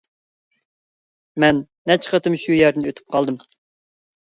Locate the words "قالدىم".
3.19-3.41